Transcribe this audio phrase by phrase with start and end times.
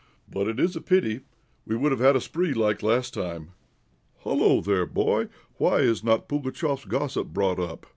[0.27, 1.19] But it is a pity;
[1.63, 3.51] we would have had a spree like last time.
[4.23, 4.59] Hullo!
[4.59, 5.27] there, boy,
[5.57, 7.85] why is not Pugatchéf's gossip brought up?